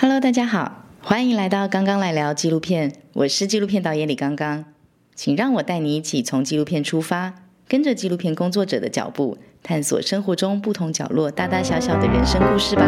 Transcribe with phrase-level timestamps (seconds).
[0.00, 4.64] Hello，大家好，欢迎来到刚刚来聊纪录片，我是纪录片导演李刚刚，
[5.16, 7.34] 请让我带你一起从纪录片出发，
[7.66, 12.84] 跟着纪录片工作者的脚步，探索生活中不同角落大大小小的人生故事吧。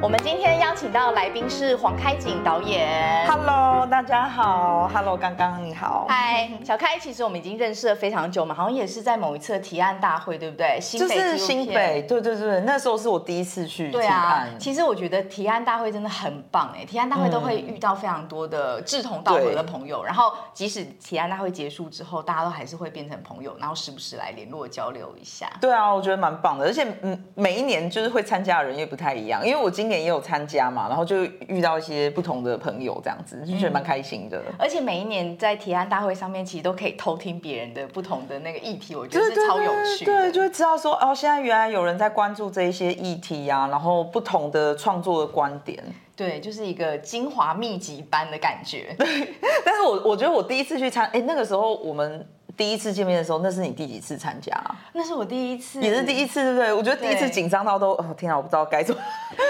[0.00, 3.26] 我们今天邀请到来宾是黄开景导演。
[3.26, 4.86] Hello，大家好。
[4.92, 6.04] Hello，刚刚你好。
[6.10, 10.78] 嗨，小开，其实我们已经认识了非常久嘛，好像也是在某一次的提案大会，对不对？
[10.78, 14.58] 新北就是新北，对对对，那时候是我第一次去提对啊案，。
[14.58, 25.48] 其实我觉得提案大会真的很棒哎，提案大会都会遇到非常多的志同道合的朋友，然后即使提案大会结束之后，大家都还是会变成朋友，然后时不时来联络交流一下。
[25.62, 31.15] 对啊，我觉得蛮棒的，而且嗯，每一年就是会参加的人也不太一样，因为我今年也有参加嘛，然后就
[31.48, 34.42] 遇到一些不同的朋友，这样子就觉得蛮开心的。
[34.58, 40.12] 而且每一年在提案大会上面，其实都可以偷听别人的不同的那个议题，我觉得是超有趣的。
[40.12, 45.82] 对，就会知道说哦，现在原来有人在关注这一些议题啊，然后不同的创作的观点。
[46.16, 48.94] 对，就是一个精华密集般的感觉。
[48.98, 54.74] 对但是我我觉得我第一次去参，哎，那个时候我们第一次见面的时候，那是你第几次参加啊？
[54.94, 56.72] 那是我第一次，也是第一次，对不对？
[56.72, 59.00] 我觉得第一次对紧张到都，哦天啊，我不知道该怎么。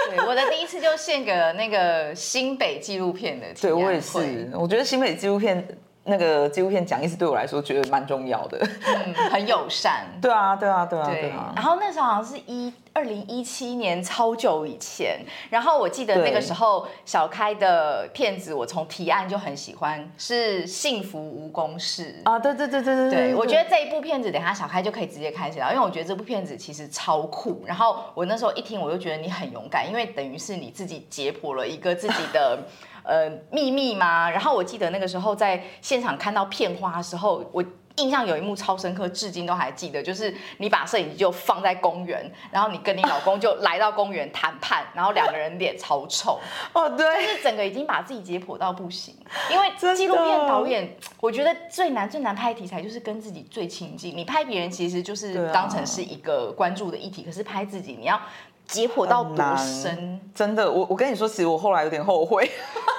[0.09, 5.65] 对，我的第一次就献给了那个新北纪录片的提对我也是，我觉得新北纪录片
[6.07, 8.57] 那个纪录片讲义是对我来说觉得蛮重要的。
[8.85, 10.05] 嗯，很友善。
[10.21, 11.53] 对啊，对啊，对啊，对对啊，。
[11.55, 15.19] 然后那时候好像是一二零一七年，超久以前。
[15.49, 22.15] 然后我记得那个时候小开的片子，我从提案就很喜欢，是《幸福无公式》。
[22.29, 27.63] 啊，对对对对对对，我觉得这一部片子，等一下小开就可以直接开始聊，因为我觉得这部片子其实超酷。
[27.65, 32.59] 然后我那时候一听，我就觉得你很勇敢，因为等于是你自己解剖了一个自己的
[33.07, 34.29] 呃秘密嘛。
[34.29, 37.63] 然后我记得那个时候在现场看到片花的时候，我。
[37.99, 46.39] 印象有一幕超深刻，至今都还记得，就是你把摄影机就放在公园，然后你跟你老公就来到公园谈判，然后两个人脸超臭，
[46.73, 49.15] 哦，对就，是整个已经把自己解剖到不行，
[49.51, 54.15] 因为纪录片导演，我觉得最难最难拍题材就是跟自己最亲近。
[54.15, 58.21] 你拍别人其实就是当成是一个关注的议题，可是拍自己你要
[58.67, 60.19] 解剖到多很难深？
[60.35, 62.49] 真的，我我跟你说，其实我后来有点后悔，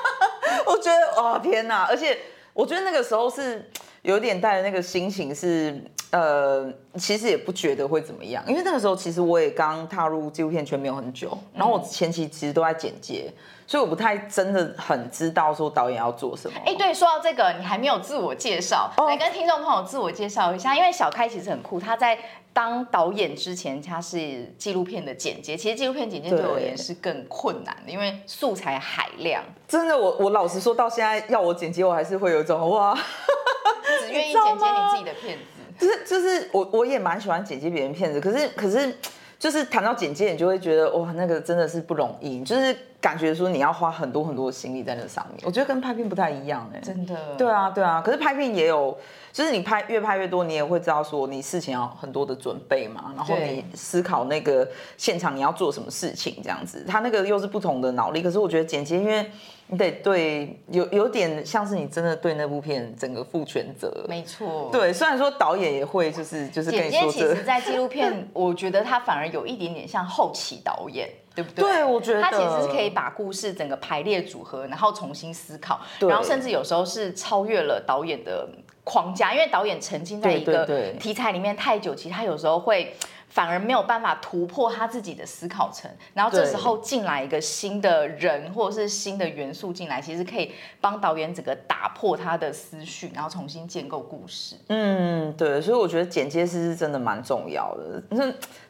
[0.67, 2.19] 我觉得哦天哪，而且
[2.53, 3.71] 我觉得那个时候是
[4.03, 5.81] 有点带着那个心情是。
[6.11, 13.31] 呃，其实也不觉得会怎么样，因为那个时候其实我也刚踏入纪录片圈没有很久，然后我前期其实都在剪接，
[13.67, 16.59] 所以我不太真的很知道说导演要做什么。
[16.65, 20.75] 哎，对，说到这个，你还没有自我介绍，哦来跟听众朋友自我介绍一下。
[20.75, 22.19] 因为小开其实很酷，他在
[22.59, 25.57] 当导演之前，他是纪录片的剪接。
[25.57, 32.99] 其实纪录片剪接对我而言是更困难的，因为素材海量，真的，我我老实说，到现在要我剪辑，我还是会有一种哇，
[34.05, 35.45] 只愿意剪接你自己的片子。
[35.79, 38.93] 就是就是我我也蛮喜欢剪接别人片子，可是可是
[39.39, 45.41] 就是谈到剪接，你就会觉得哇，那个真的是不容易，就是感觉说你要花很多很多的心力在那上面。
[45.45, 48.99] 我觉得跟拍片不太一样哎、真的，对啊对啊，可是拍片也有，
[49.33, 58.21] 就是你拍越拍越多，你也会知道说你事情要很多的准备嘛，然后你思考那个现场你要做什么事情这样子，他那个又是不同的脑力。
[58.21, 59.31] 可是我觉得剪接，因为
[59.71, 64.07] 你得对有有点像是你真的对那部片整个负全责。
[64.09, 64.71] 没错，。
[64.73, 71.63] 对，虽然说导演也会就是就是跟剪接你说这其实，在纪录片， 我觉得他反而有一点点像后期导演，对不对？
[71.63, 78.49] 对我觉得他其实是可以把故事整个排列组合，然后重新思考，然后甚至有时候是超越了导演的
[78.85, 80.65] 框架，因为导演沉浸在一个
[80.99, 82.95] 题材里面太久，其实他有时候会。
[83.29, 94.57] 反而没有办法突破他自己的思考层，然后这时候进来一个新的人或者是新的元素进来，其实可以帮导演整个打破他的思绪，然后重新建构故事。
[94.69, 98.03] 嗯，对，所以我觉得剪接师是真的蛮重要的，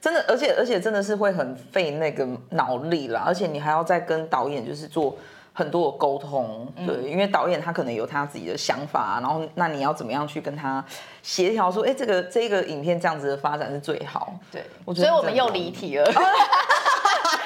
[0.01, 5.17] 真的，而且而且真的是会很费那个脑力啦，而且你还要再跟导演就是做。
[5.59, 10.85] 很多的沟通，嗯对，因为导演他可能有他自己的想法，然后那你要怎么样去跟他
[11.21, 14.33] 协调说，哎，这个这个影片这样子的发展是最好。
[14.53, 16.09] 对，我觉得所以我们又离题了。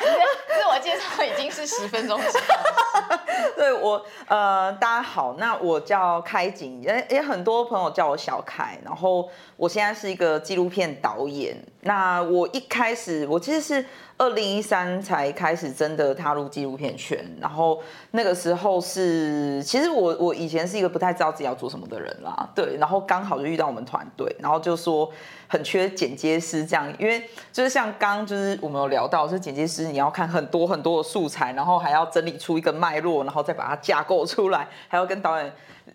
[0.02, 3.16] 自我介绍已经是十分钟之后，
[3.56, 11.56] 对我，呃，大家好，那我叫开景，也也很多朋友叫我小开，然后我现在是一个纪录片导演。
[11.80, 13.86] 那我一开始，我其实是
[14.22, 17.82] 二零一三才开始真的踏入纪录片圈，然后
[18.12, 25.10] 那个时候是，其实我我以前是一个不太知道自己要做什么的人啦，对，然后刚好就遇到我们团队，然后就说
[25.48, 35.52] 很缺剪接师这样，因为就是像刚就是我们有聊到，就是剪接师你要看很多很多的素材，然后还要整理出一个脉络，然后再把它架构出来，还要跟导演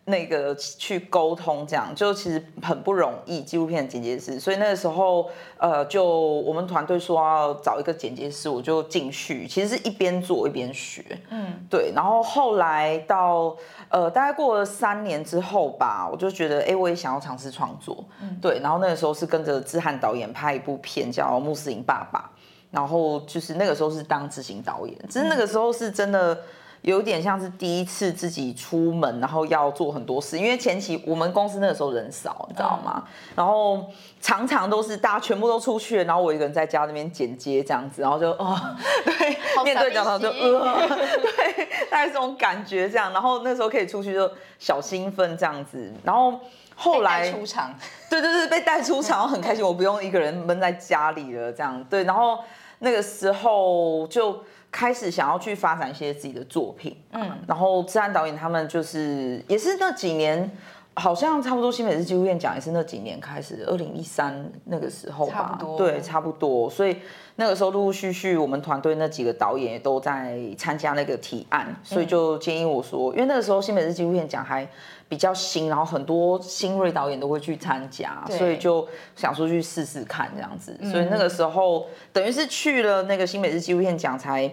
[0.09, 3.41] 那个去沟通，这样就其实很不容易。
[3.41, 11.91] 纪录片的剪接师，所以那个时候呃呃，就我们团队说要找一个剪接师，我就进去，其实是一边做一边学，嗯，对。
[11.93, 13.53] 然后后来到
[13.89, 18.59] 呃，大概过了三年之后吧，我就觉得，哎，我也想要尝试创作，嗯，对。
[18.59, 22.31] 然后那个时候是跟着志翰导演拍一部片叫《穆斯林爸爸》，
[22.71, 26.39] 然后就是那个时候是当执行导演，只是那个时候是真的。
[26.83, 33.03] 有点像是第一次自己出门，然后要做很多事，因为前期我们公司那个时候人少，你知道吗？
[33.35, 33.85] 然后
[34.21, 38.57] 常常都是大家全部都出去，然后我一个人在家那边剪接这样子，然后就哦，
[39.03, 43.11] 对，面对讲堂就呃， 对，大概这种感觉这样。
[43.11, 46.39] 然后那时候可以出去就小兴奋这样子，然后
[46.75, 47.73] 后来出场，
[48.09, 51.83] 对对对，被带出场很开心，我不用一个人闷在家里了这样。
[51.89, 52.39] 对，然后
[52.79, 54.41] 那个时候就。
[54.71, 60.49] 开始想要去发展一些自己的作品，嗯，然后自然导演他们就是也是那几年，
[60.97, 66.97] 好像差不多新美日纪录片奖也是那几年开始，二零一三那个时候吧，对，差不多，所以
[67.37, 74.67] 那个时候陆陆续续我们团队那几个导演也都在参加那个提案，所以就建议我说，因为那个时候新美日纪录片奖还。
[75.09, 78.85] 比较新，然后很多新锐导演都会去参加，所以就
[79.15, 80.77] 想说去试试看这样子。
[80.91, 84.51] 所以那个时候等于是去了那个新美日纪录片奖才。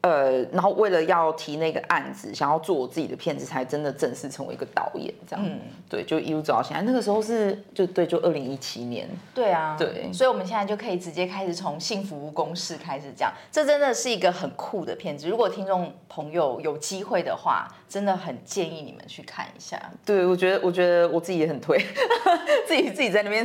[0.00, 5.44] 呃，然后为了要提那个案子，想要做我自己的片子，才真的正式成为一个导演，这样。
[5.44, 5.58] 嗯，
[5.88, 6.82] 对，就一路走到现在。
[6.82, 9.08] 那个时候是就对，就二零一七年。
[9.34, 10.08] 对啊，对。
[10.12, 15.28] 所以我们现在就可以直接开始从幸福公式开始讲，这真的是一个很酷的片子。
[15.28, 19.80] 如果听众朋友有机会的话，真的很建议你们去看一下。
[20.06, 21.76] 对，我觉得，我觉得我自己也很推，
[22.68, 23.44] 自己自己在那边。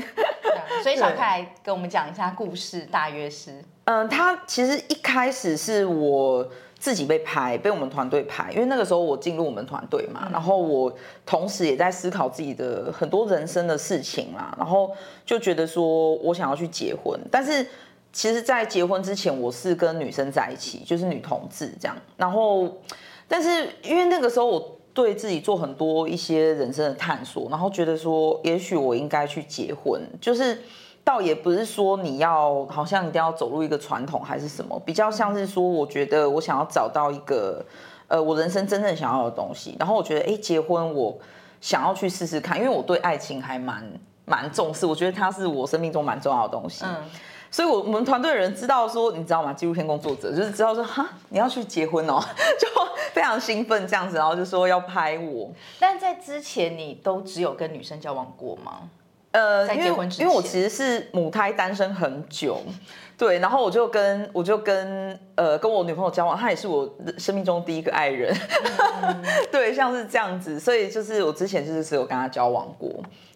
[0.84, 3.64] 所以 小凯来跟我们讲一下故事，大约是。
[3.86, 6.48] 嗯，他其实一开始是我
[6.80, 10.94] 自己被拍，被我们团队拍，因为那个时候我进入我们团队嘛，然后我
[11.26, 14.90] 同时也在思考自己的很多人生的事情啦，然后
[15.26, 17.66] 就觉得说我想要去结婚，但是
[18.14, 22.70] 其实，在结婚之前，我是跟女生在一起，就是女同志这样，然后，
[23.28, 30.58] 但是因为那个时候我对自己做很多一些人生的探索，然后觉得说，也许我应该去结婚，就是。
[31.04, 37.64] 倒也不是说你要好像一定要走入一个传统还是什么，比较像是说，我觉得我想要找到一个，
[38.08, 39.76] 呃，我人生真正想要的东西。
[39.78, 41.18] 然后我觉得，哎，结婚我
[41.60, 43.84] 想要去试试看，因为我对爱情还蛮
[44.26, 46.86] 蛮重视，我觉得它是我生命中蛮重要的东西。
[46.86, 46.96] 嗯，
[47.52, 49.52] 所以，我我们团队的人知道说，你知道吗？
[49.54, 52.20] 纪录片工作者就是知道说，哈，你要去结婚哦，
[52.58, 52.68] 就
[53.12, 55.52] 非常兴奋这样子，然后就说要拍我。
[55.80, 58.90] 但在之前，你都只有跟女生交往过吗？
[59.34, 62.62] 呃，因为因为我其实是母胎单身很久，
[63.18, 66.88] 对，然后我就跟我就跟呃跟我女朋友交往，她也是我
[67.18, 68.32] 生命中第一个爱人，
[69.52, 72.90] 对，像是这样子，所以就是我之前就是只有跟她交往过，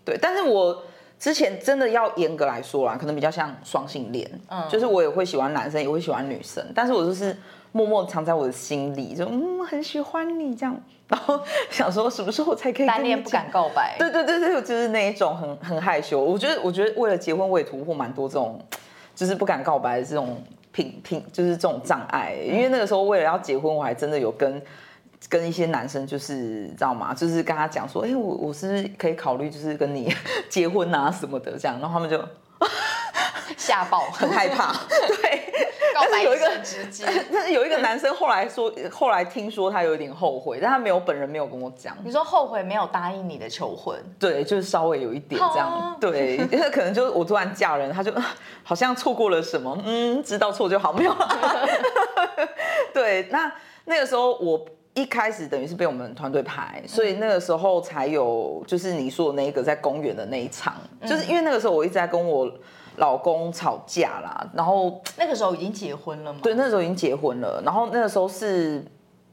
[0.05, 0.83] 对，但是我
[1.17, 7.35] 之前真的要严格来说啦，可能比较像双性恋，嗯，就是我也会喜欢男生，也会喜欢女生，但是我就是
[7.71, 10.79] 默默藏在我的心里，就嗯很喜欢你这样。
[11.07, 11.39] 然后
[11.71, 13.95] 想说什么时候才可以单恋不敢告白？
[13.97, 16.21] 对对对对，就是那一种很很害羞。
[16.21, 18.59] 我觉得我觉得为了结婚，我也突破蛮多这种，
[19.15, 22.35] 就是不敢告白的这种品品，就是这种障碍。
[22.43, 24.61] 因为那个时候为了要结婚，我还真的有跟
[25.29, 27.13] 跟一些男生，就是知道吗？
[27.13, 30.13] 就是跟他讲说，哎，我我是可以考虑，就是跟你
[30.49, 31.79] 结婚啊什么的这样。
[31.79, 32.21] 然后他们就
[33.55, 34.73] 吓爆，很害怕。
[35.21, 35.53] 对。
[36.01, 41.95] 但是有一个直接， 但是有一个男生后来说，后来听说他有一点后悔，但他没有本人没有跟我讲。
[42.03, 43.95] 你说后悔没有答应你的求婚？
[44.19, 45.95] 对，就是稍微有一点这样。
[46.01, 48.11] 对，因为可能就是我突然嫁人，他就
[48.63, 49.77] 好像错过了什么。
[49.85, 51.15] 嗯，知道错就好，没有。
[52.93, 53.51] 对，那
[53.85, 60.75] 那个时候我一开始等于是被我们团队排，所以那个时候才有就是你说的那个在公园的那一场，
[61.05, 62.51] 就是因为那个时候我一直在跟我。
[62.97, 66.39] 老公吵架啦，然后那个时候已经结婚了吗？
[66.41, 67.61] 对，那时候已经结婚了。
[67.63, 68.83] 然后那个时候是，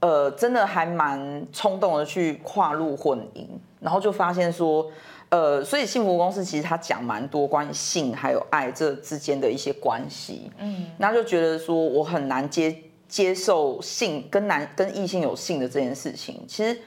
[0.00, 3.46] 呃，真的还蛮冲动的去跨入婚姻，
[3.80, 4.86] 然后就发现说，
[5.30, 12.76] 呃，所以幸福公司其实他讲蛮多关于性还有爱这之间的一些关系，嗯，那就觉得说我很难接
[13.08, 16.78] 接受性跟男跟异性有性的这件事情，其实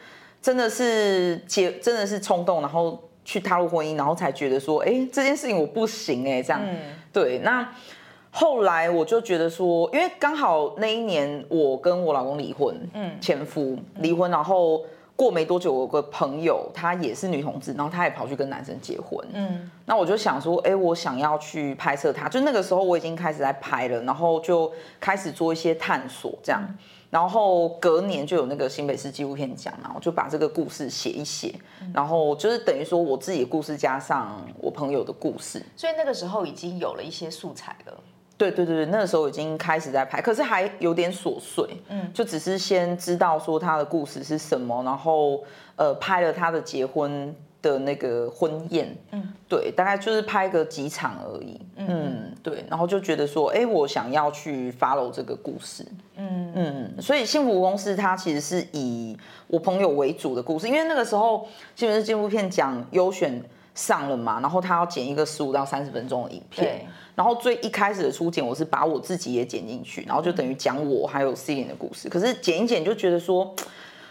[0.41, 3.03] 真的是结真的是冲动，然后。
[3.27, 6.61] 去踏入婚姻，然后才觉得说，哎，这件事情我不行哎，这样，
[7.11, 7.39] 对。
[7.39, 7.69] 那
[8.31, 14.81] 后来我就觉得说，因为刚好那一年我跟我老公离婚，嗯，前夫离婚，然后
[15.13, 19.19] 过没多久，我有个朋友，她也是女同志，然后她也跑去跟男生结婚。
[19.33, 26.63] 嗯，那我就想说，哎，我想要去拍摄她，就那个时候我已经开始在拍了，然后就开始做一些探索，这样。
[27.09, 31.55] 然后隔年就有那个新北市纪录片奖嘛，我就把这个故事写一写，
[31.93, 37.93] 然后就是等于说我自己的故事加上我朋友的故事，所以那个时候已经有了一些素材了。
[38.37, 45.43] 对对对那个时候已经开始在拍，可是还有点琐碎，嗯，就只是先知道说他的故事是什么，然后
[45.75, 55.85] 呃拍了他的结婚的那个婚宴，嗯，对，大概就是拍个几场而已，嗯，对，然后就觉得说，哎，我想要去 follow 这个故事，
[56.15, 56.51] 嗯。
[56.59, 63.39] 嗯，所以幸福公司它其实是以我朋友为主的故事，因为那个时候基本是纪录片奖优选
[63.75, 66.83] 上了嘛，然后他要剪一个十五到三十分钟的影片。
[67.13, 72.09] 然后最一开始的初剪，我是把我自己也剪进去，然后就等于讲我还有 C 琳的故事。
[72.09, 73.55] 可是剪一剪就觉得说，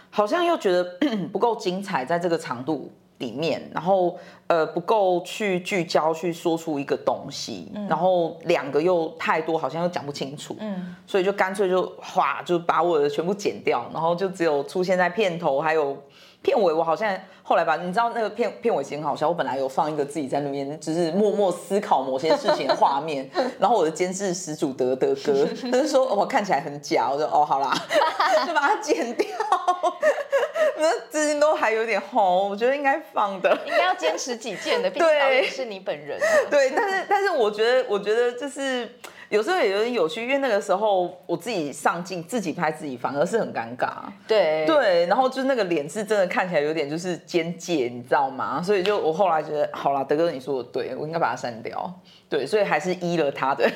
[0.09, 0.97] 好像又觉得
[1.31, 10.55] 不够精彩，在这个长度里面，然后呃不够去聚焦去说出一个东西，然后两个又太多，好像又讲不清楚。
[10.59, 15.97] 嗯，所以就干脆就哗就把我的全部剪掉，然后就只有出现在片头还有。
[16.39, 19.27] 片尾我好像后来吧，你知道那个片片尾其实很好笑。
[19.27, 23.27] 我本来有放一个自己在那边就是默默思考某些事情的画面，
[23.59, 27.73] 然后我的监制始祖德德哥他就说我看起来很假，我说哦好啦，
[28.45, 29.27] 就把它剪掉。
[30.77, 36.19] 那资金都还有点红，我觉得应该放的，应该要坚持己见的，毕竟是你本人。
[36.49, 38.89] 对，但是但是我觉得我觉得就是。
[39.29, 43.89] 有时候也有点有趣，因为那个时候我自己上镜自己拍自己，反而是很尴尬。
[44.25, 48.61] 对对，然后就那个脸是真的看起来有点就是尖界，你知道吗？
[48.63, 51.93] 所以就我后来觉得，好啦，德哥你说的对，我应该把它删掉。
[52.29, 53.69] 对，所以还是依了他的，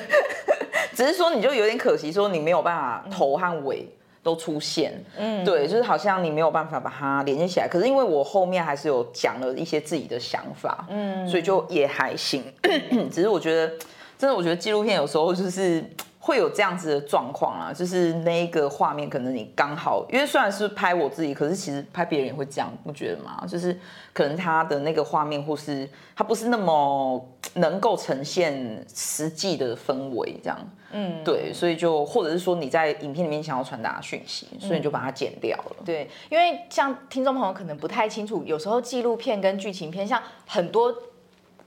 [0.96, 3.86] 只是说你就有点可惜，说你没有办法头和尾
[4.22, 4.92] 都出现。
[5.18, 7.68] 嗯，对，就是好像你没有办法把它连接起来。
[7.68, 12.42] 可是因为我后面还是有讲了一些自己的想法，嗯，所以就也还行。
[13.10, 13.72] 只是我觉得。
[14.18, 15.84] 真的，我觉得纪录片有时候就是
[16.24, 23.44] 会有这样子的状况啊，就是那一个画面可能你刚好，因为虽然是拍我自己，可是其实拍别人也会这样，不觉得吗？
[23.44, 23.76] 就是
[24.12, 30.56] 可能他的那个画面或是他不是那么能够呈现实际的氛围，这样，
[30.92, 35.76] 嗯，对，所以就或者是说你在影片里面想要传达讯息，所以你就把它剪掉了。
[35.84, 40.94] 对，因为像听众朋友可能不太清楚，有时候纪录片跟剧情片，像很多。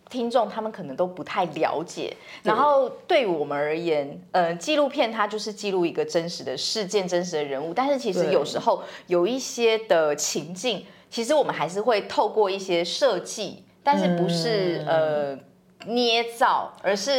[0.09, 15.37] 听众他们可能都不太了解，然后对于我们而言，呃，纪录片它就是记录一个真实的事件、真实的人物，但是其实有时候有一些的情境，其实我们还是会透过一些设计，但是不是呃
[15.87, 17.17] 捏造，而是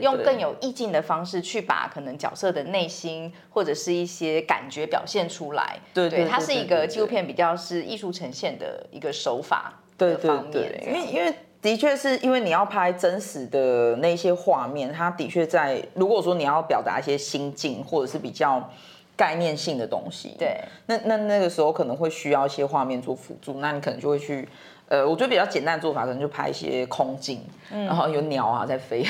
[0.00, 5.76] 用更有意境的方式去把可能角色的内心或者是一些感觉表现出来。
[5.92, 11.34] 对对，它是一个纪录片比较是艺术呈现的一个手法的方面，因为因为。
[11.60, 18.70] 的确是因为你要拍真实的那些画面，它的确在如果说你要表达一些心境或者是比较
[19.16, 24.48] 概念性的东西，对，那那那个时候可能会需要一些画面做辅助，那你可能就会去。
[24.88, 29.04] 呃，我觉得比较简单的做法，可能就拍一些空镜，然后有鸟啊在飞，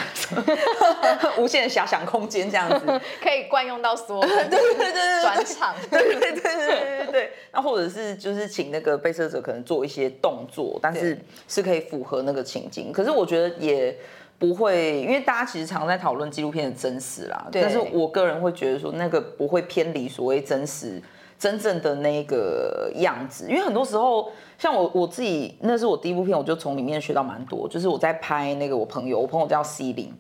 [1.39, 2.87] 无限的遐想空间这样子，
[3.23, 7.31] 可以惯用到所有对对对对转场，对对对对对对。
[7.53, 11.17] 那或者是就是请那个被摄者可能做一些动作，但是
[11.47, 12.93] 是可以符合那个情境。
[12.93, 13.97] 可是我觉得也
[14.37, 21.01] 不会，因为大家其实常在讨论纪录片的真实啦，但是我个人会觉得说那个不会偏离所谓真实。
[21.39, 27.69] 真正的那个样子，因为很多时候，像我我自己，那是我第一部片，我就从里面学到蛮多。
[27.69, 30.13] 就是我在拍那个我朋友，我朋友叫 C 林，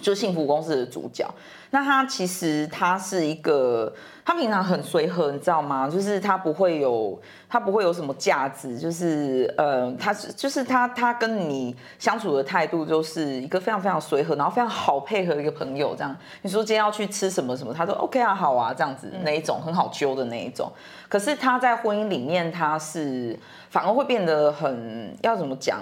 [0.00, 1.28] 就幸福公司的主角。
[1.72, 3.92] 那他其实他是一个。
[4.22, 5.88] 他平常很随和，你知道吗？
[5.88, 16.16] 就是他不会有，他不会有什么架子，就是呃，他是就是他他跟你相处的态度就是一个非常非常随和，然后非常好配合的一个朋友这样。
[16.42, 20.70] 你说今天要去吃什么什么，他说 OK 啊，好啊，这样子那一种很好揪的那一种。
[21.08, 23.36] 可是他在婚姻里面，他是
[23.68, 25.80] 反而会变得很要怎么讲？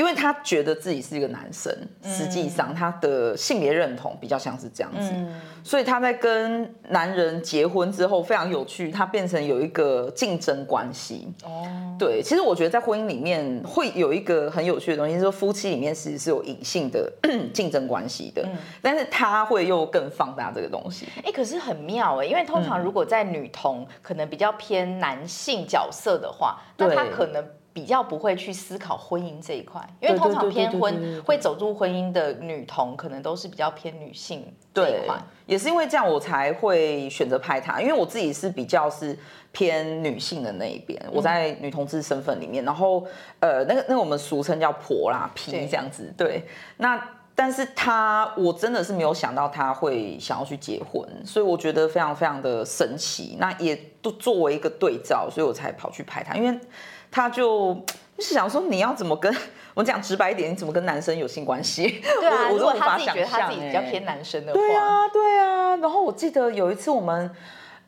[0.00, 1.70] 因为他觉得自己是一个男生，
[2.02, 5.12] 实际上他的性别认同比较像是这样子，
[5.62, 11.28] 所以他在跟男人结婚之后非常有趣，他变成有一个竞争关系。
[11.44, 17.12] 哦，对，其实我觉得在婚姻里面会有一个很有趣的东西，就是夫妻里面其实是有隐性的
[17.52, 18.42] 竞争关系的，
[18.80, 21.06] 但是他会又更放大这个东西。
[21.22, 27.44] 哎，可是很妙哎，因为通常如果在女同可能比较偏男性角色的话，那他可能。
[27.72, 39.16] 比较不会去思考婚姻这一块，因为通常偏婚会走入婚姻的女童，可能都是比较偏女性这一对块。，也是因为这样我才会选择拍他，因为我自己是比较是
[39.52, 43.06] 偏女性的那一边，我在女同志身份里面，然后
[43.38, 46.44] 呃，那个那个我们俗称叫婆啦、对皮这样子，对，
[46.76, 47.00] 那。
[47.34, 53.36] 但是他，我真的是没有想到他会想要去结婚，所以我觉得非常非常的神奇。
[53.40, 56.60] 那也都作为一个对照，所以我才跑去拍他，因为
[57.10, 57.74] 他就
[58.18, 59.34] 就是想说你要怎么跟
[59.72, 62.02] 我讲直白一点，你怎么跟男生有性关系？
[62.02, 65.76] 对啊，我我如果他自己觉得他自己象比较欸偏男生的话，对啊，对啊。
[65.76, 67.30] 然后我记得有一次我们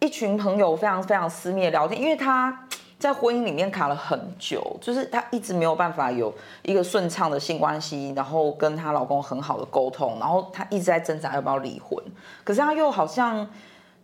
[0.01, 2.67] 一群朋友非常非常私密的聊天，因为她
[3.03, 6.33] 在婚姻里面卡了很久，就是她一直没有办法有
[6.63, 12.03] 一个顺畅的性关系，然后跟她老公很好的沟通，然后她一直在挣扎要不要离婚，
[12.45, 13.47] 可是她又好像。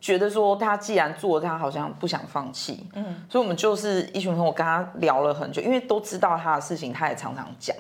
[0.01, 7.77] 觉得说她既然做了，她好像不想放弃，嗯，所以我们就是一群朋友跟她聊了很久，因为都知道她的事情，她也常常讲。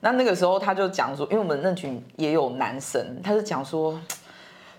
[0.00, 4.00] 那那个时候他就讲说，因为我们那群也有男生，他就讲说，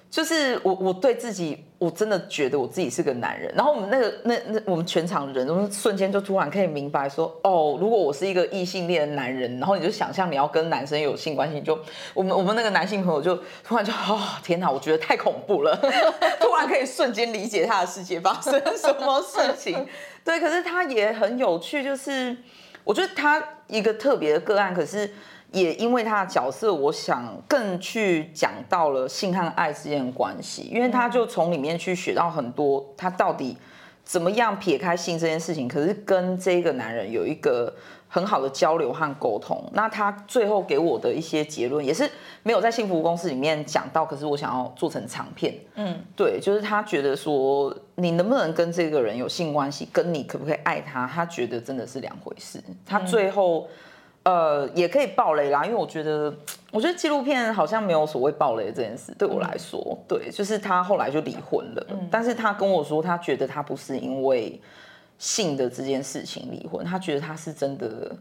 [0.09, 3.51] 就是我我对自己，我真的觉得我自己是个男人。
[3.55, 11.79] 然后我们那个那那我们全场人，我们瞬间就突然可以明白说，哦，如果我是一个异性恋的男人，然后你就想象你要跟男生有性关系，就
[12.13, 15.75] 我们我们那个男性朋友就突然就哦天哪，我觉得太恐怖了，
[16.39, 19.87] 突然可以瞬间理解他的世界发生什么事情。
[20.23, 22.37] 对，可是他也很有趣，就是
[22.83, 25.09] 我觉得他一个特别的个案，可是。
[25.51, 33.57] 也因为他的角色，我想更去讲到了性和爱之间的关系，因为他就从里面去学到很多，他到底
[34.03, 37.73] 怎么样撇开性这件事情，可是跟这个男人有一个
[38.07, 39.59] 很好的交流和沟通。
[39.73, 42.07] 那他最后给我的一些结论，也是
[42.43, 45.55] 没有在幸福公司里面讲到，可是我想要做成长片。
[45.73, 52.63] 嗯，对，就是他觉得说，你能不能跟这个人有性关系，跟你可不可以爱他，他觉得真的是两回事。
[52.85, 53.67] 他最后。
[54.23, 56.33] 呃，也可以爆雷啦，因为我觉得，
[56.71, 64.59] 我觉得纪录片好像没有所谓爆雷这件事，对我来说，对，就是他后来就离婚了，但是他跟我说，他觉得他不是因为
[65.17, 68.11] 性的这件事情离婚，他觉得他是真的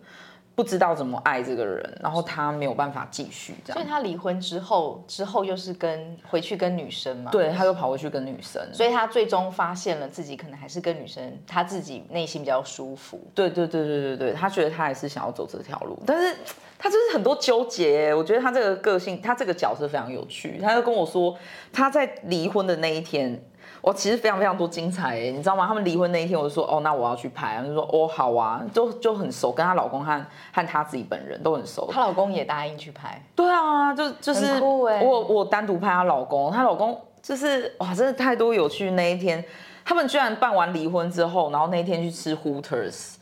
[0.59, 13.21] 不知道怎么爱这个人，然后他没有办法继续这样，所以他离婚之后，之后又是跟回去跟女生嘛，对，他又跑回去跟女生，所以他最终发现了自己可能还是跟女生，他自己内心比较舒服。
[13.37, 16.37] 对对对对对对，他觉得他还是想要走这条路，但是
[16.77, 18.13] 他就是很多纠结。
[18.13, 20.59] 我觉得他这个个性，他这个角色非常有趣。
[20.61, 21.39] 他就跟我说，
[21.73, 23.41] 他在离婚的那一天，
[23.81, 25.67] 我其实非常非常多精彩哎，你知道吗？
[25.67, 31.89] 他们离婚那一天，我就说哦，那我要去拍，就说哦好啊，就就很熟，跟她老公和和她自己本人都很熟。
[31.93, 38.91] 她老公也答应去拍，对啊，就就是欸我我单独拍她老公，她老公就是哇，真的太多有趣。
[38.93, 39.45] 那一天，
[39.85, 43.15] 他们居然办完离婚之后，然后那一天去吃 Hooters，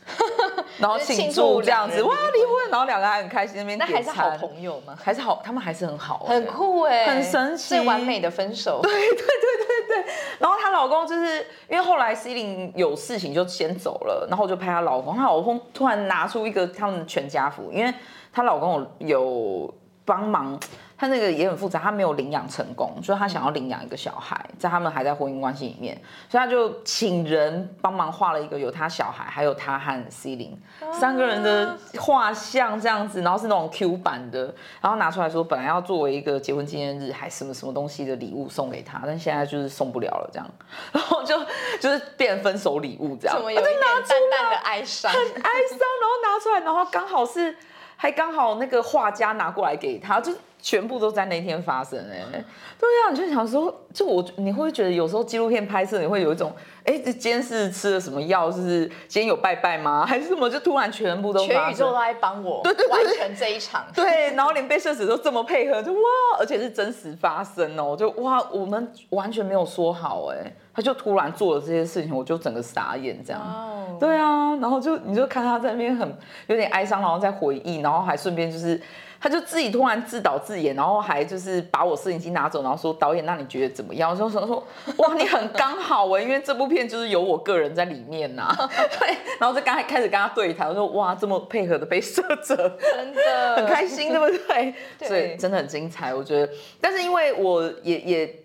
[0.79, 4.97] 然后就是庆庆祝祝这样子，哇，离婚，然后两个还很开心那边那还是好朋友吗？
[5.01, 8.79] 还是好，他们还是很好欸，很酷哎，很神奇最完美的分手。
[8.83, 17.93] 对对对对，然后她老公就是因为后来 C 琳有事情就先走了，然后我就拍她老公，她老公突然拿出一个他们的全家福，因为
[18.31, 19.73] 她老公有有
[20.07, 20.57] 帮忙，
[20.97, 30.57] 他那个也很复杂，他没有领养成功，所以他想要领养一个小孩，在他们还在婚姻关系里面，所以他就请人帮忙画了一个有他小孩，还有他和 C 琳
[30.93, 34.45] 三个人的画像这样子，然后是那种 Q 版的，
[34.79, 40.49] 然后拿出来说本来要作为一个结婚纪念日还什么什么东西的礼物送给他，但现在就是送不了了这样，
[40.93, 41.37] 然后就
[41.81, 45.11] 就是变分手礼物这样，怎么有一点淡淡的哀伤？
[45.11, 47.53] 很哀伤，然后拿出来，然后刚好是
[47.97, 52.43] 还刚好那个画家拿过来给他，就全部都在那天发生哎、
[52.79, 56.51] 对啊，你就想说，就我你会觉得有时候纪录片拍摄你会有一种，
[56.83, 58.51] 哎、这今天是吃了什么药？
[58.51, 60.05] 就是今天有拜拜吗？
[60.05, 60.49] 还是什么？
[60.49, 61.71] 就突然全部都全。
[61.71, 63.85] 宇宙都在帮我完成这一场。
[63.93, 65.99] 对，然后连被摄者都这么配合，就哇，
[66.39, 73.41] 而且是真实发生哦，就哇，我们完全没有说好哎，他就突然做了这些事情，我就整个傻眼这样。
[73.41, 76.17] 哦，对啊，然后就你就看他在那边很
[76.47, 78.79] 有点哀伤，然后在回忆，然后还顺便就是，
[79.19, 84.11] 他就自己突然自导自演，然后还就是把我摄影机拿走，然后说导演，那你觉得怎么样？
[84.11, 84.63] 我就想说，
[84.97, 88.53] 哇，你很刚好哎，因为这部片就是有我个人在里面呐、
[88.99, 94.73] 对， 然后就刚才开始跟他对谈，我说哇，这么配合的被摄者，真 的很开心，对不对？
[94.99, 96.51] 对所以真的很精彩，我觉得。
[96.79, 98.35] 但是因为我也也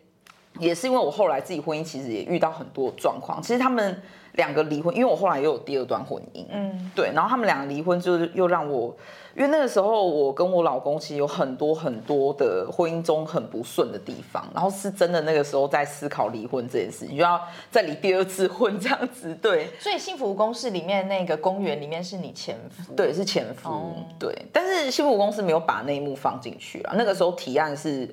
[0.58, 8.96] 也是因为我后来自己婚姻其实也遇到很多状况，其实他们两个离婚，因为我后来又有第二段婚姻，嗯，对，然后他们两个离婚就是又让我，
[9.36, 17.40] 因为那个时候我跟我老公其实有很多很多的婚姻中很不顺的地方，然后是真的那个时候在思考离婚这件事，你就要
[17.70, 28.08] 再离第二次婚这样子，对，所以幸福公式里面那个公园里面是你前夫，对，是前夫，对，但是幸福公司没有把那一幕放进去啊，那个时候提案是。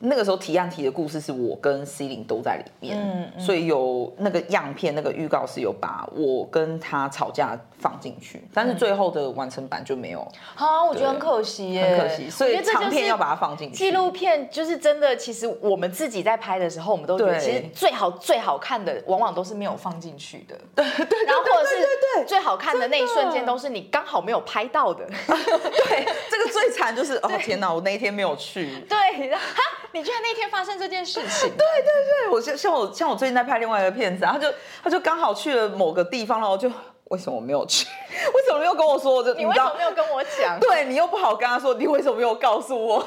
[0.00, 10.26] 那个时候提案提的故事是我跟 C 零都在里面，所以有那个样片、那个预告是有把我跟他吵架放进去，但是最后的完成版就没有。
[10.54, 12.30] 好，我觉得很可惜耶，很可惜。
[12.30, 13.76] 所以长片要把它放进去。
[13.76, 20.56] 纪录片就是真的，其实我们自己在拍的时候，我们都觉得其实最好最好看的，往往都是没有放进去的。
[20.76, 25.04] 对对，然后或者是最好看的那一瞬间，都是你刚好没有拍到的。
[25.26, 28.78] 对，这个最惨就是哦天哪，我那一天没有去。
[28.88, 28.96] 对，
[29.34, 29.60] 哈。
[29.92, 31.48] 你居然那天发生这件事情？
[31.56, 36.70] 对对对，我像像我像我最近在拍另外一个片子，他就他就刚好去了某个地方，然后就
[37.04, 37.86] 为什么没有去？
[38.34, 39.22] 为什么没有跟我说？
[39.22, 40.58] 就你为什么没有跟我讲？
[40.60, 43.06] 对你又不好跟他说，你为什么没有告诉我？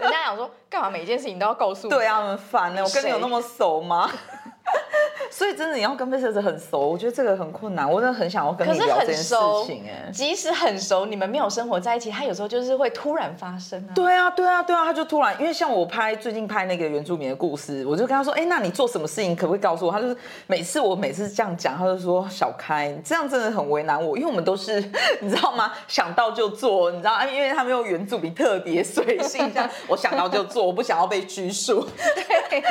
[0.00, 1.88] 人家想说干嘛每一件事情都要告诉？
[1.88, 2.82] 对啊，很烦呢。
[2.82, 4.10] 我跟你有那么熟吗？
[5.36, 7.90] 所以真的你要跟被摄者很熟，我觉得这个很困难。
[7.90, 9.34] 我真的很想要跟你聊这件事
[9.66, 10.08] 情哎。
[10.12, 13.90] 即使很熟，你们没有生活在一起，他有时候就是会突然发生啊。
[13.96, 19.90] 对啊，对啊，对啊，他就突然，因为像我拍最近拍那个原住民的故事，我就跟他说，哎，那你做什么事情可不可以告诉我？
[19.90, 20.16] 他就是
[20.46, 24.80] 每次我每次这样讲，他就说小开这样真的很为难我，因为我们都是
[25.20, 25.72] 你知道吗？
[25.88, 27.26] 想到就做，你知道啊？
[27.26, 31.84] 因为他们有原住民特别随性，这样我想到就做，我不想要被拘束。
[32.28, 32.62] 对。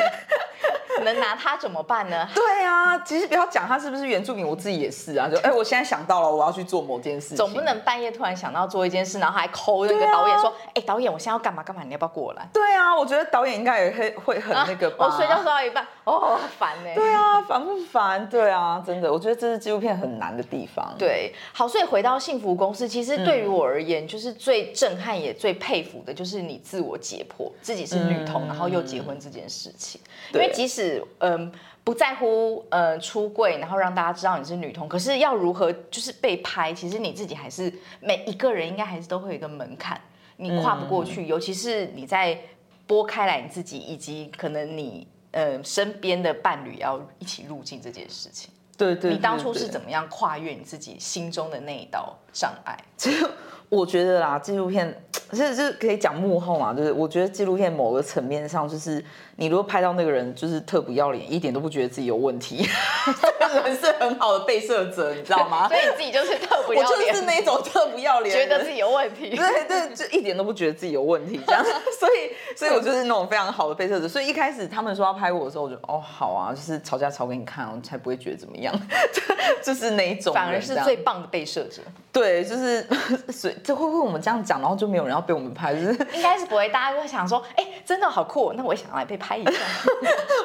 [1.04, 2.28] 能拿他怎么办呢？
[2.34, 5.28] 对啊，其实不要讲他是不是原住民，我自己也是啊。
[5.28, 7.34] 就哎，我现在想到了，我要去做某件事。
[7.34, 11.82] 总不能半夜突然想到做一件事，然后还抠那个导演说：“哎，导演，我现在要干嘛干嘛？
[11.84, 15.06] 你要不要过来？”对啊，我觉得导演应该也会会很那个吧。
[15.06, 16.90] 我睡觉睡到一半，哦，烦呢。
[16.94, 18.28] 对啊，烦不烦？
[18.28, 20.94] 对啊，真的，我觉得这是纪录片很难的地方。
[20.98, 30.00] 对，好，所以回到幸福公司，其实对于我而言，就是最震撼也最佩服的，就是你自我解剖自己是女童，然后又结婚这件事情。
[30.32, 30.83] 因为即使
[31.18, 31.52] 嗯。
[31.84, 37.70] 不在乎呃出柜，然后让大家知道你是女同，可是要如何就是被拍，其实你自己还是
[38.00, 40.00] 每一个人应该还是都会有一个门槛，
[40.38, 41.26] 你跨不过去。
[41.26, 42.38] 尤其是你在
[42.86, 48.50] 拨开来你自己，以及可能你呃身边的伴侣要一起入境这件事情。
[48.78, 52.74] 对对，你当初是怎么样跨越你自己心中的那一道障碍？
[52.96, 53.28] 其实
[53.68, 55.02] 我觉得啦，纪录片。
[55.28, 56.72] 可是，是可以讲幕后嘛？
[56.72, 59.04] 就是我觉得纪录片某个层面上，就是
[59.36, 62.66] 你如果拍到那个人就是特不要脸，一点都不觉得自己有问题，
[63.60, 65.66] 人是很好的被摄者，你知道吗？
[65.72, 69.34] 所以你自己就是特不要脸，我就是那种特不要脸，觉得自己有问题。
[69.34, 71.64] 对对，就一点都不觉得自己有问题，这样。
[71.98, 74.08] 所以所以我就是那种非常好的被摄者。
[74.08, 78.72] 所以一开始他们说要拍我的时候，我就哦好啊，就是吵架吵给你看，我才不会觉得怎么样。
[79.62, 81.82] 就是那一种，反而是最棒的被摄者。
[82.12, 82.86] 对，就是
[83.32, 85.24] 所以这会不会我们这样讲，然后就没有人要。
[85.24, 89.52] 被我们拍，就是应该是不会，大家就会想说，哎，真的好酷，那我也想来被拍一下。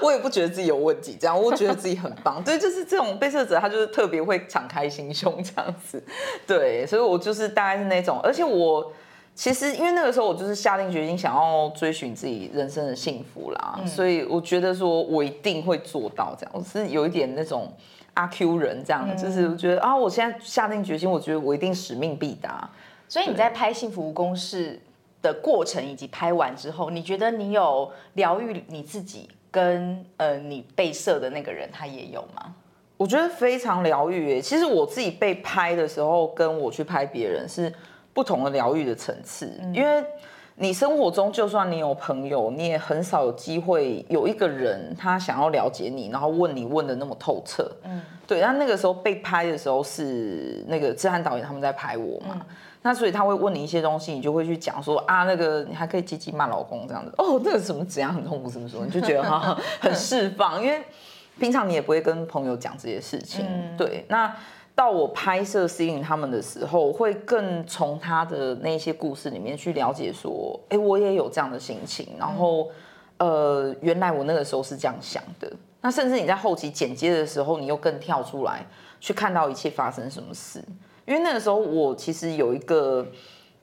[0.02, 2.42] 我也不觉得自己有问题，这样我觉得自己很棒。
[2.42, 6.04] 对，就是这种被摄者，他就是特别会敞开心胸这样子。
[6.46, 8.92] 对，所以我就是大概是那种，而且我
[9.34, 16.52] 其实因为那个时候我就是下定决心想要追寻自己人生的幸福啦，所以我觉得说我一定会做到这样。
[16.54, 17.72] 我是有一点那种
[18.16, 22.70] 阿 Q 人这样，就是我觉得啊，我现在下定决心，我觉得我一定使命必达。
[23.08, 24.74] 所以你在拍《幸福公式》
[25.22, 32.54] 的过程以及拍完之后，你觉得你有疗愈你自己，跟呃你被摄的那个人他也有吗？
[33.00, 34.42] 我觉得非常疗愈。
[34.42, 37.74] 其实我自己被拍的时候，跟我去拍别人是
[38.14, 39.50] 不同的疗愈的层次。
[39.74, 40.04] 因为
[40.56, 47.72] 你生活中就算你有朋友，你也很少有机会有一个人他想要了解你，然后问你问的那么透彻。
[47.86, 48.42] 嗯，对。
[48.42, 52.46] 那那个时候被拍的时候是那个志翰导演他们在拍我嘛。
[52.82, 60.82] 那所以他会问你一些东西，你就会去讲说啊，那个你还可以积极骂老公这样子哦，那个什么怎样很痛苦什么什么，你就觉得哈很释放，因为
[61.40, 63.46] 平常你也不会跟朋友讲这些事情。
[63.78, 64.36] 对，那
[64.76, 72.70] 到我拍摄吸引他们的时候，会更从他的那些故事里面去了解说，哎，我也有这样的心情，然后
[73.18, 75.52] 呃，原来我那个时候是这样想的。
[75.82, 78.66] 那甚至你在后期剪接的时候，你又更跳出来
[79.00, 80.64] 去看到一切发生什么事。
[81.06, 83.06] 因为那个时候我其实有一个，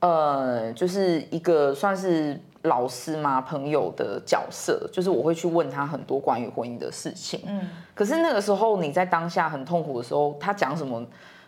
[0.00, 7.40] 呃，就是一个算是老师嘛朋友的角色，就是我会去问他很多关于婚姻的事情。
[7.46, 11.04] 嗯，可是那个时候你在当下很痛苦的时候，他讲什么，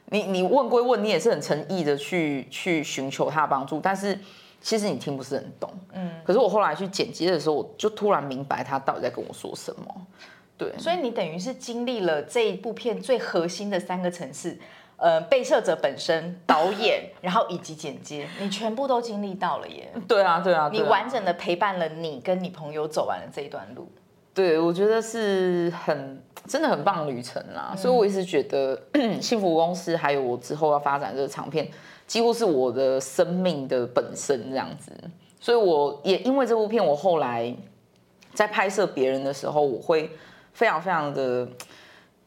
[0.07, 4.19] 你你问归问，你也是很诚意的去去寻求他的帮助，但是
[4.61, 5.71] 其实你听不是很懂。
[5.93, 10.07] 嗯，可是我后来去剪接的时候，我就突然明白他到底在跟我说什么。
[10.57, 14.59] 对，所以你等于是经历了这一部片最核心的三个层次，
[14.99, 19.89] 呃，被摄者本身、导演，然后以及剪接，你全部都经历到了耶。
[20.09, 23.89] 对啊，对啊，你完整的陪伴了你跟你朋友走完了这一段路。
[24.35, 27.75] 对，我觉得是很真的很棒的旅程啦。
[27.77, 28.77] 所以我一直觉得
[29.21, 31.69] 幸福公司还有我之后要发展这个长片，
[32.07, 34.93] 几乎是我的生命的本身这样子。
[35.41, 37.55] 所以我也因为这部片，我后来
[38.35, 40.11] 在拍摄别人的时候，我会。
[40.55, 41.47] 非常非常的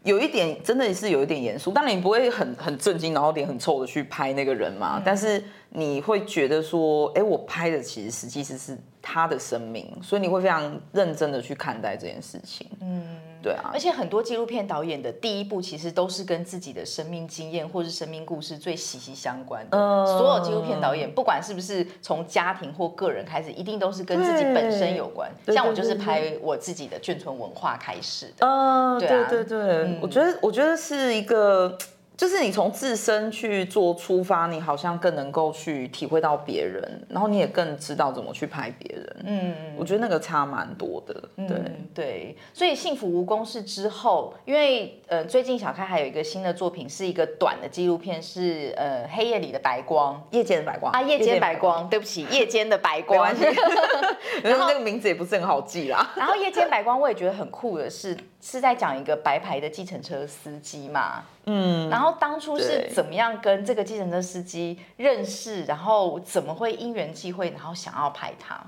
[0.04, 1.72] 有一点，真的是有一点严肃。
[1.72, 5.02] 当然你不会很很震惊，然后脸很臭的去拍那个人嘛。
[5.04, 12.68] 但是你会觉得说，哎，我拍的其实实际是是他的生命，所以你会非常认真的去看待这件事情。
[12.82, 13.31] 嗯。
[13.42, 19.78] 对啊，而且很多纪录片导演的第一部其实都是跟自己的生命经验或是生命故事最息息相关的。
[20.06, 25.32] 所有纪录片导演，不管是不是从家庭或个人开始，一定都是跟自己本身有关。
[25.48, 28.48] 像我就是拍我自己的眷村文化开始的。
[28.48, 31.78] 嗯，对对对，我觉得我觉得是一个。
[32.22, 39.16] 就是你从自身去做出发，你好像更能够去体会到别人，然后你也更知道怎么去拍别人。
[39.26, 41.16] 嗯，我觉得那个差蛮多的。
[41.48, 41.58] 对
[41.96, 53.34] 对，所以幸福无公式之后，因为呃最近小开还有一个新的作品，是一个短的纪录片，是呃黑夜里的白光，夜间的白光啊，夜间白光，对不起，夜间的白光。
[54.44, 56.14] 然后那个名字也不是很好记啦。
[56.16, 58.16] 然后夜间白光，我也觉得很酷的是。
[58.42, 61.24] 是在讲一个白牌的计程车司机嘛？
[61.46, 68.60] 嗯，然后当初是怎么样跟这个计程车司机认识，然后怎么会因缘际会，然后想要拍他？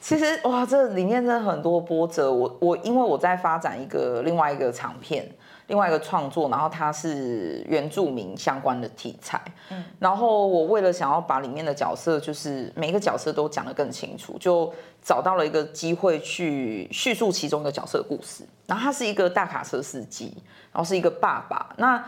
[0.00, 2.30] 其实哇，这里面真的很多波折。
[2.30, 5.26] 我我因为我在发展一个另外一个长片。
[5.66, 14.70] 另外一个创作，然后它是原住民相关的题材，嗯，然后我为了想要把里面的角色，就是每一个角色都讲得更清楚，就
[15.02, 18.44] 找到了一个机会去叙述其中一个角色的故事。
[18.66, 20.34] 然后他是一个大卡车司机，
[20.70, 21.74] 然后是一个爸爸。
[21.78, 22.04] 那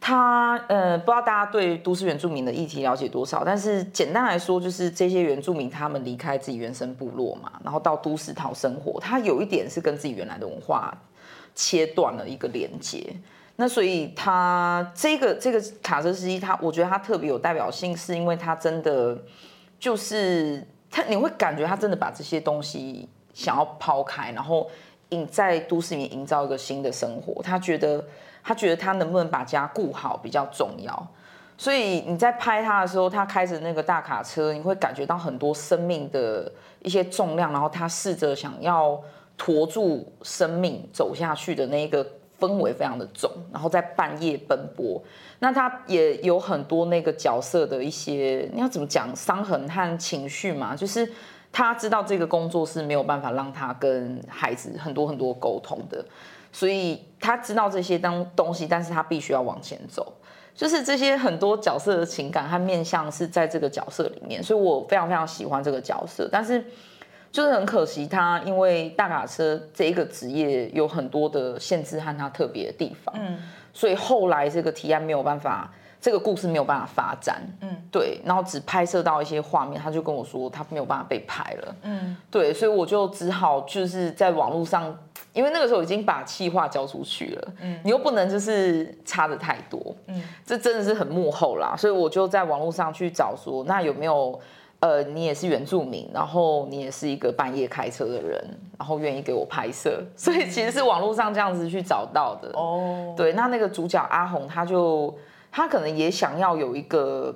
[0.00, 10.96] 他呃，不知道大家对都市原住民的议题了解多少，但是简单来说，就是这些原住民他们离开自己原生部落嘛，然后到都市讨生活，他有一点是跟自己原来的文化。
[11.60, 13.04] 切断了一个连接，
[13.56, 19.18] 那所以他这个这个卡车司机，他我觉得他特别有代表性，是因为他真的
[19.80, 24.70] 就是他，你会感觉他真的把这些东西想要抛开，然后
[25.08, 27.42] 营在都市里面营造一个新的生活。
[27.42, 28.04] 他觉得
[28.44, 31.08] 他觉得他能不能把家顾好比较重要，
[31.56, 36.52] 所以你在拍他的时候，他开着那个大卡车，你会感觉到很多生命的
[36.84, 39.02] 一些重量，然后他试着想要。
[39.38, 42.04] 驮住生命走下去的那个
[42.38, 45.02] 氛围非常的重，然后在半夜奔波，
[45.38, 50.76] 那他也有很多那个角色的一些，你要怎么讲伤痕和情绪嘛？
[50.76, 51.10] 就是
[51.52, 56.04] 他知道这个工作是没有办法让他跟孩子很多很多沟通的，
[56.52, 60.12] 所以他知道这些当东西，但是他必须要往前走，
[60.54, 66.64] 就是这些很多角色的情感和面相是在这个角色里面，所以我非常非常喜欢这个角色，但是。
[67.30, 73.38] 就是很可惜，他因为大卡车这一个职业有很多的限制和他特别的地方，嗯，
[73.72, 84.96] 所以后来这个提案没有办法，这个故事没有办法发展，嗯，对，然后只拍摄到一些画面，他就跟我说他没有办法被拍了，嗯，对，所以我就只好就是在网络上，
[85.34, 94.40] 因为那个时候已经把气话交出去了，嗯，你又不能就是差的太多，嗯，这真的是很幕后啦，所以我就在网络上去找说，那有没有？
[94.80, 98.40] 呃，你也是原住民，然后你也是一个半夜开车的人，
[98.78, 102.48] 然后愿意给我拍摄，所以其实是网络上这样子去找到的。
[102.54, 105.12] 哦，对，那那个主角阿红，他就
[105.50, 107.34] 他可能也想要有一个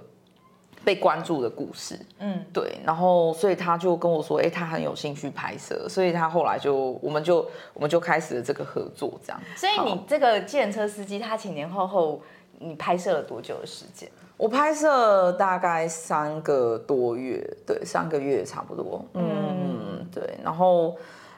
[0.84, 7.38] 被关注的故事，嗯，对，然后所以他就跟我说，哎，他很有兴趣拍摄，所以他后来就我们就
[7.74, 9.40] 我们就开始了这个合作，这样。
[9.56, 12.22] 所以你这个计程车司机，他前前后后
[12.60, 14.08] 你拍摄了多久的时间？
[14.42, 19.00] 我拍摄大概三个多月，对，三个月差不多。
[19.14, 20.20] 嗯，对。
[20.42, 20.96] 然后，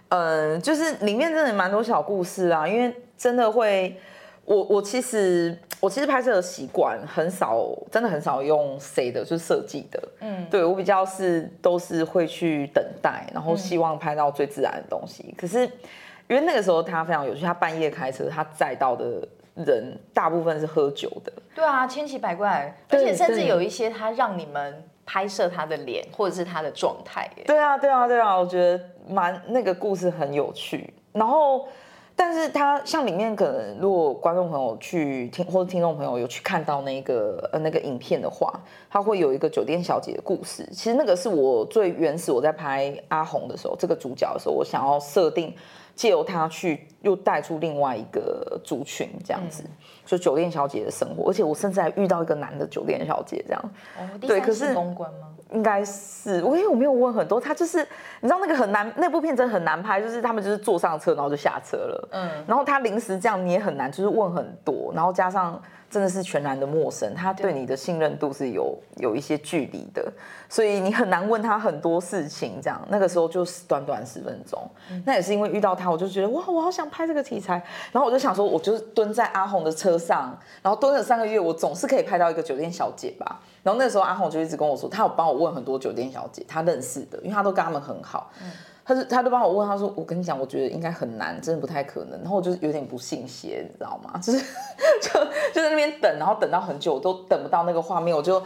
[0.08, 3.94] 嗯，就是里面真的蛮多小故事啊，因为真的会，
[4.46, 7.62] 我我其实我其实拍摄的习惯很少，
[7.92, 10.02] 真的很少用谁的，就是设计的。
[10.20, 15.34] 嗯，对我比较是都是会去等待，然后希望拍到最自然的东西。
[15.36, 15.60] 可是
[16.26, 19.28] 因为那个时候他非常有趣，他半夜开车，他载到的。
[19.54, 30.92] 人大部分是喝酒的，对啊，千奇百怪，而且甚至有一些他让你们拍摄他的脸或者是他的状态，对啊，对啊，对啊，我觉得蛮那个故事很有趣。
[31.12, 31.68] 然后
[32.16, 38.52] 但是他像里面可能，如果观众朋友去听或者听众朋友有去看到那个呃那个影片的话，
[38.90, 40.64] 他会有一个酒店小姐的故事。
[40.72, 45.54] 其实那个是我最原始我在拍阿红的时候，这个主角的时候，我想要设定
[45.94, 49.64] 借由他去又带出另外一个族群这样子，
[50.04, 51.30] 就酒店小姐的生活。
[51.30, 53.70] 而且我甚至还遇到一个男的酒店小姐这样。
[53.98, 55.34] 哦，对，可是公关吗？
[55.52, 57.78] 应该是，我因为我没有问很多，他就是
[58.20, 70.12] 你知道那个很难，那部片真的很难拍，就是他们就是坐上车然后就下车了，嗯，然后他临时这样你也很难，就是问很多，然后加上真的是全然的陌生，他对你的信任度是有有一些距离的，
[70.48, 74.61] 所以你很难问他很多事情，这样那个时候就是短短十分钟，
[75.04, 83.40] 那也是因为遇到他，我就觉得哇，我好想拍这个题材，然后我就想说，我就是蹲在阿红的车上，然后蹲了三个月，我总是可以拍到一个酒店小姐吧。
[83.64, 88.31] 然后那时候阿红就一直跟我说，他有帮我问很多酒店小姐，他认识的，因为他都跟他们很好。
[88.42, 88.53] 嗯，
[88.85, 92.20] 他就他都帮我问，他说我跟你讲，我觉得应该很难，真的不太可能。
[92.20, 94.18] 然后我就有点不信邪，你知道吗？
[94.22, 94.38] 就是
[95.00, 95.24] 就
[95.55, 98.38] 就在那边等，然后等到很久都等不到那个画面，我就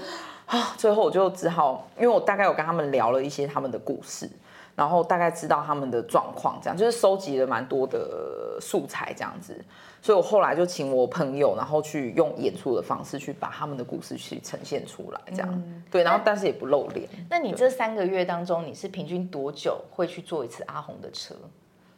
[0.47, 4.31] 啊，最后我就只好，因为我大概有跟他们聊了一些他们的故事。
[4.79, 9.53] 然后大概知道他们的状况，这样就是收集了蛮多的素材，这样子。
[10.01, 15.63] 所以我后来就请我朋友，然后去用演出的方式去把他们的故事去呈现出来，这样。
[15.91, 17.09] 对，然后但是也不露脸。
[17.29, 21.35] 那你这三个月当中，你是平均多久会去坐一次阿红的车？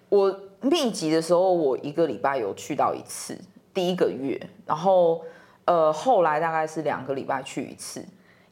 [0.08, 3.38] 我密集的时候，我一个礼拜有去到一次，
[3.74, 4.40] 第一个月。
[4.64, 5.22] 然后
[5.66, 8.00] 呃，后来大概是两个礼拜去一次，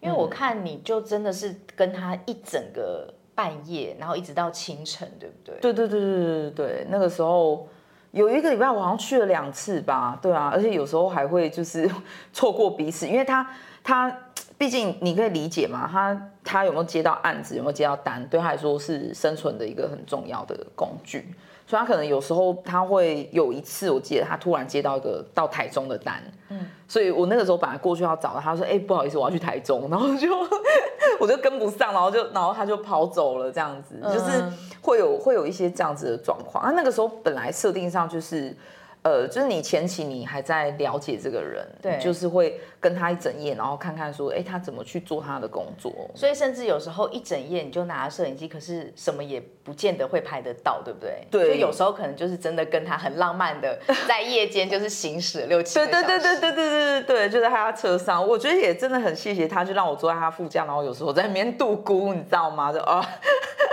[0.00, 3.14] 因为我看你就真的是跟他一整个。
[3.38, 5.55] 半夜，然后一直到清晨，对不对？
[5.61, 7.68] 对对对对对对，那个时候
[8.11, 10.18] 有一个礼拜，我好像去了两次吧。
[10.20, 11.88] 对啊，而且有时候还会就是
[12.33, 13.48] 错过彼此，因为他
[13.85, 14.12] 他
[14.59, 21.33] 毕竟你可以理解嘛，他他有没有接到案子，有没有接到单，对他来说是生存的一个很重要的工具。
[21.64, 30.29] 所以他可能有时候他会有一次，我记得他突然接到一个到台中的单，嗯，所以我那个时候本来过去要找他，说，哎，不好意思，我要去台中，然后就。
[31.20, 34.42] 我就跟不上，然后就然后他就跑走了，这样子就是
[34.81, 36.64] 会有会有一些这样子的状况。
[36.64, 38.57] 啊那个时候本来设定上就是。
[39.02, 45.92] 呃，就是你前期你还在了解这个人，对，就是会跟他一整夜，然后看看说，哎，他怎么去做他的工作。
[46.14, 51.26] 所以甚至有时候一整夜你就拿着摄影机，可是什么也不见得会拍得到，对不对？
[51.30, 51.54] 对。
[51.54, 55.76] 就有时候可能就是真的跟他很浪漫的 在夜间就是行驶六七。
[55.76, 62.72] 对对对对对对对对就在他车上，我觉得也真的很谢谢他，就让我坐在他副驾，然后有时候在里面度孤，你知道吗？
[62.72, 63.02] 就啊。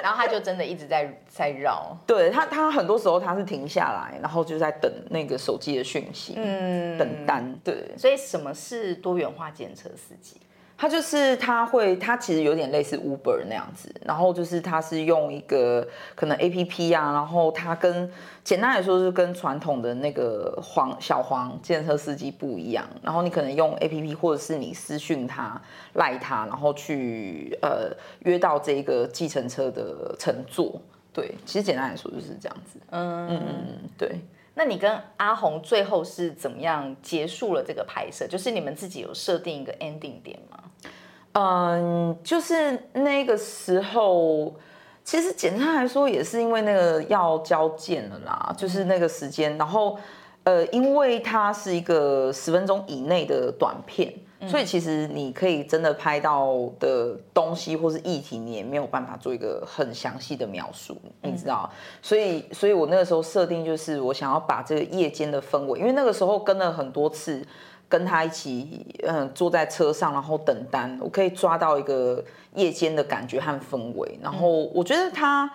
[0.05, 7.91] 然后他就真的一直在在绕，对他，他很多时候他是停下来，然后就在等那个手机的讯息，嗯，等单，对。
[7.97, 10.36] 所以什么是多元化检测司机？
[10.78, 18.12] 他就是他会，他其实有点类似 Uber 那样子，然后就是他是用一个可能 A P P 啊，然后他跟
[18.43, 25.60] 简单来说是跟传统的那个黄小黄建车司机不一样，然后你可能用 A P P 或者是你私讯他
[25.93, 30.82] 赖他，然后去呃约到这个计程车的乘坐，
[31.13, 34.19] 对，其实简单来说就是这样子，嗯嗯嗯，对。
[34.55, 38.25] 那你跟阿红最后是怎么样结束了这个拍摄？
[38.25, 40.59] 就是你们自己有设定一个 ending 点吗？
[41.33, 44.55] 嗯，就是那个时候，
[45.03, 49.99] 其实简单来说也是因为那个要交件了啦，就是那个时间，然后
[50.43, 54.13] 呃，因为它是一个十分钟以内的短片。
[54.47, 61.69] 所以其实你可以真的拍到的东西或是议题，你也没有办法做一个很详细的描述，你知道？
[62.01, 67.41] 所以，所以我那个时候设定就是我想要把这个夜间的氛围，因为那个时候跟了很多次，
[67.87, 72.23] 跟他一起，嗯，坐在车上然后等单，我可以抓到一个
[72.55, 74.19] 夜间的感觉和氛围。
[74.21, 75.49] 然后我觉得他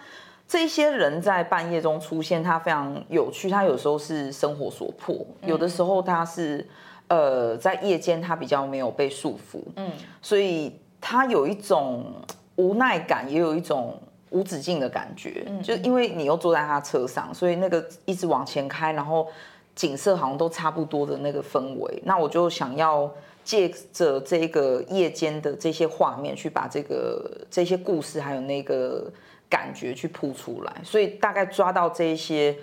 [0.48, 3.50] 这些人在半夜中出现，他非常有趣。
[3.50, 5.14] 他有时候是生活所迫，
[5.44, 6.66] 有的时候他是。
[7.11, 9.90] 呃，在夜间他比较没有被束缚，嗯，
[10.23, 12.05] 所以他有一种
[12.55, 19.27] 无奈感，也有一种无止境的感觉，嗯，就因为你又坐在他车上，所以那个一直往前开，然后
[19.75, 29.11] 景色好像都差不多的那个氛围，那我就想要借着这个夜间的这些画面，去把这个这些故事还有那个
[29.49, 32.57] 感觉去铺出来，所以大概抓到这一些。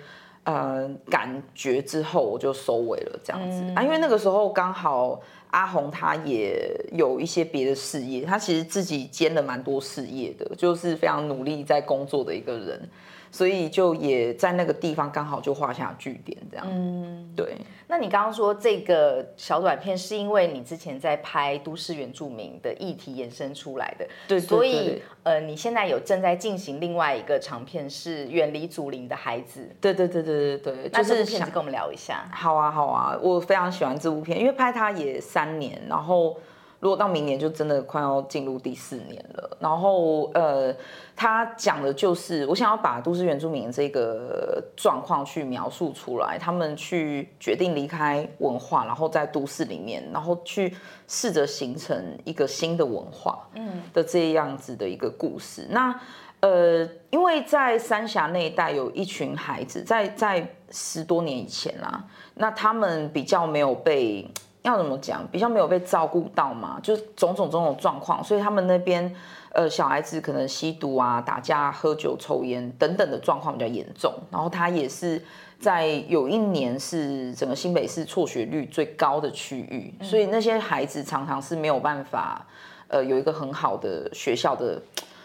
[0.48, 3.62] 呃，感觉之后我就收尾了，这样子。
[3.76, 6.58] 啊，因为那个时候刚好阿红她也
[6.90, 12.88] 有一些别的事业，她其实自己兼了蛮多事业的，就是非常努力在工作的一个人，
[13.30, 16.66] 所以就也在那个地方刚好就画下句点，这样。
[16.68, 17.56] 嗯，对。
[17.90, 32.28] 那你刚刚说这个小短片是因为你之前在拍都市原住民的议题延伸出来的，对，所以呃，你现在有正在进行另外一个长片是远离祖林的孩子，对对对对对对，就是片子跟我们聊一下。
[32.30, 36.36] 好啊好啊，我非常喜欢这部片，因为拍它也三年，然后。
[36.80, 40.72] 如果到明年就真的快要进入第四年了，然后呃，
[41.16, 50.72] 他讲的就是我想要把都市原住民这个状况去描述出来，他们去决定离开文化，然后在都市里面，然后去
[51.08, 55.66] 试着形成一个新的文化，嗯的这样子的一个故事。
[55.70, 55.92] 那
[56.38, 64.30] 呃，因为在三峡那一带有一群孩子，在在十多年以前啦，那他们比较没有被。
[64.68, 65.26] 要怎么讲？
[65.32, 69.14] 比较没有被照顾到嘛，就是种种种种状况，所以他们那边
[69.52, 74.12] 呃小孩子可能吸毒啊、打架、喝酒、抽烟等等的状况比较严重。
[74.30, 75.22] 然后他也是
[75.58, 82.46] 在有一年是整个新北市辍学率最高的区域，所以那些孩子常常是没有办法
[82.88, 84.80] 呃有一个很好的学校的，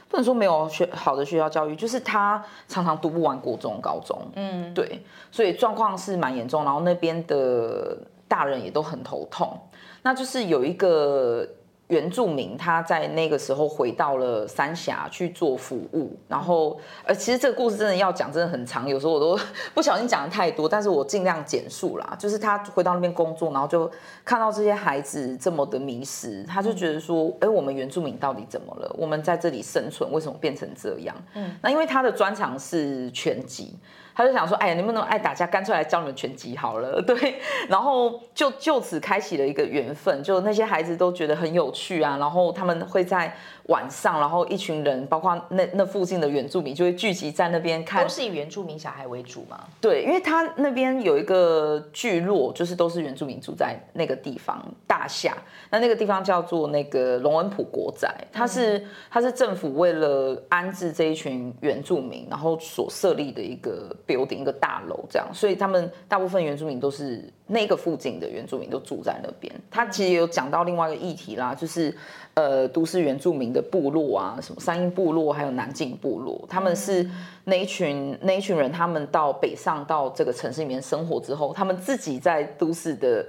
[0.10, 4.18] 不能说没有学好的学校教育，就是他常常读不完国中、高中。
[4.36, 6.64] 嗯，对，所以状况是蛮严重。
[6.64, 7.98] 然后那边的。
[8.34, 9.56] 大人也都很头痛，
[10.02, 11.48] 那就是有一个
[11.90, 19.40] 原住民，他在那个时候回到了三峡去做服务，然后呃，其实这个故事真的要讲，真的很长，有时候我都
[19.76, 22.14] 不小心讲的太多，但是我尽量简述啦。
[22.18, 23.88] 就是他回到那边工作，然后就
[24.26, 28.92] 看到这些孩子这么的迷失，他就觉得说，哎，我们原住民到底怎么了？
[28.98, 31.16] 我们在这里生存为什么变成这样？
[31.36, 33.78] 嗯，那因为他的专长是拳击。
[34.16, 37.02] 他就想说，哎呀，能不能爱打架，干脆来教你们拳击好了。
[37.06, 43.34] 对，然后就就此开启了一个缘分，就那些孩子都觉得很有趣啊，然后他们会在。
[43.68, 48.04] 晚上，然后一群人，包括那那附近的原住民，就会聚集在那边看。
[48.04, 49.58] 都是以原住民小孩为主吗？
[49.80, 55.34] 对，因为他那边有一个聚落，就是都是原住民住在那个地方大厦。
[55.70, 65.28] 那那个地方叫做那个龙恩普国宅，它是它是政府为了安置这一群原住民，然后所设立的一个 building 一个大楼这样。
[65.34, 69.54] 所以他们大部分原住民都是那个附近的原住民都住在那边。
[69.70, 71.96] 他其实有讲到另外一个议题啦，就是
[72.34, 73.44] 呃都市原住民。
[73.54, 77.08] 的部落啊，什么三英部落，还有南靖部落，他们是
[77.44, 83.24] 那一群那一群人，他们到北上到这个城市里面生活之后，他们自己在都市的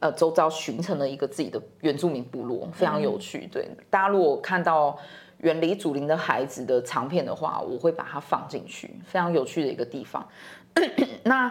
[0.00, 3.48] 呃周遭形成了一个自己的原住民部落，非常有趣。
[3.50, 4.98] 对，大家如果看到
[5.42, 10.26] 远离祖灵的孩子的长片的话，我会把它放进去，非常有趣的一个地方。
[11.24, 11.50] 那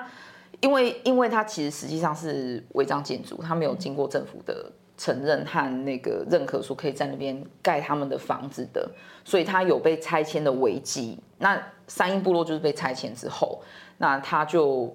[0.61, 4.71] 因为因为它其实实际上是违章建筑，它没有经过政府的。
[5.01, 8.85] 承认和那个认可说可以在那边盖他们的房子的，
[9.23, 11.17] 所以它有被拆迁的危机。
[11.37, 13.63] 那三英部落就是被拆迁之后，
[13.99, 14.93] 那他就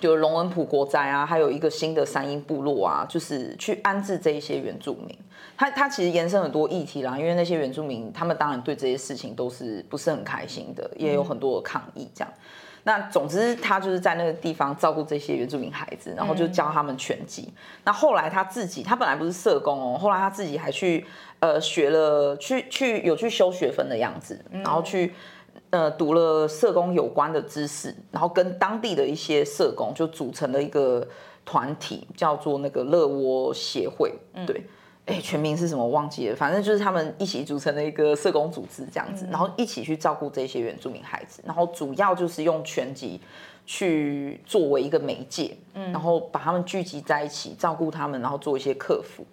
[0.00, 5.16] 就龙文普国宅啊，还有一个新的三英部落啊，就是去安置这一些原住民。
[5.56, 12.32] 他他其实延伸很多议题啦，因为那些原住民他们当然对这些事情都是不是很开心的，也有很多的抗议这样。
[12.84, 17.52] 那总之，他就是在那个地方照顾这些原住民孩子，然后就教他们拳击。
[17.82, 21.04] 那后来他自己，他本来不是社工哦，后来他自己还去
[21.40, 25.12] 呃学了，去去有去修学分的样子，然后去
[25.70, 31.06] 呃读了社工有关的知识，然后跟当地的一些社工就组成了一个
[31.44, 34.12] 团体，叫做那个乐窝协会，
[34.46, 34.62] 对。
[35.06, 36.34] 哎，全名是什么忘记了？
[36.34, 43.20] 反正就是他们一起组成了一个社工组织这样子，然后一起去照顾这些原住民孩子，然后主要就是用全集
[43.64, 49.24] 去作为一个媒介，嗯，然后把他们聚集在一起，照顾他们，然后做一些客服。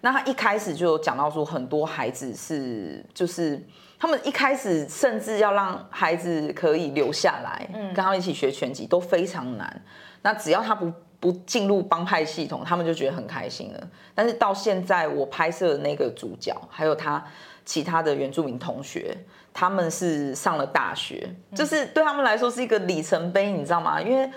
[0.00, 3.62] 那他一开始就有讲到说，很多孩子是就是
[4.00, 9.82] 他们一开始甚至要让孩子可以留下来，嗯，跟他们一起学拳击都非常难。
[10.22, 10.92] 那只要他不。
[11.20, 13.88] 不进入帮派系统，他们就觉得很开心了。
[14.14, 17.22] 但是到现在，我拍摄的那个主角，还有他
[17.62, 19.14] 其他的原住民同学，
[19.52, 24.00] 他们是上了大学，就是对他们来说是一个里程碑，你知道吗？
[24.00, 24.30] 因为，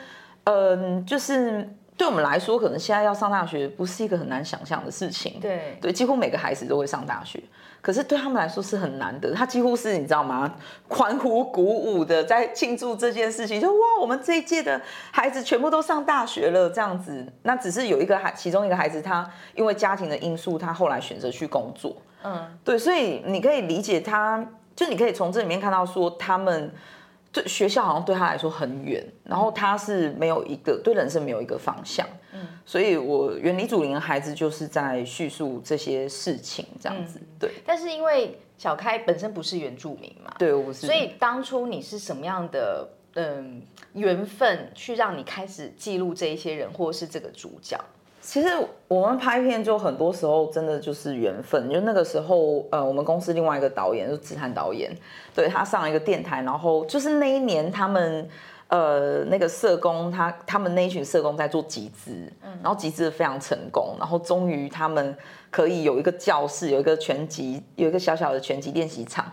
[0.43, 5.39] 嗯，就是对我们来说，可能现在要上大学不是一个很难想象的事情。
[5.39, 7.41] 对，对，几乎每个孩子都会上大学。
[7.81, 10.51] 可是对他们来说是很难得，他几乎是你知道吗？
[10.87, 14.81] 欢呼鼓舞的在庆祝这件事情，就哇，我们这一届的
[15.11, 17.25] 孩子全部都上大学了，这样子。
[17.43, 21.95] 那只是有一个孩，其中一个孩子，他因为家庭的因素，他后来选择去工作。
[22.23, 24.43] 嗯，对，所以你可以理解他，
[24.75, 26.73] 就你可以从这里面看到说他们。
[27.33, 37.49] 对学校好像对他来说很远，然后他是没有一个对人生没有一个方向，嗯，所以我远离祖灵的孩子就是在叙述这些事情这样子，对。
[37.65, 40.35] 但是因为小开本身不是原住民嘛，嘛？
[40.37, 40.85] 对，我不是。
[40.85, 43.61] 所以当初你是什么样的嗯
[43.93, 47.77] 缘分，去让你开始记录这一些人，或是这个主角？
[48.25, 48.47] 其实
[48.87, 54.89] 我们拍片就很多时候真的就是缘分，就那个时候，呃，我们公司另外一个导演就子涵导演，
[55.35, 58.27] 对他上了一个电台，然后就是那一年他们，
[58.69, 62.11] 呃，那个社工他他们那一群社工在做集资，
[62.61, 65.15] 然后集资非常成功，然后终于他们
[65.51, 69.29] 可以有一个教室，有一个拳击，有一个小小的拳击练习场。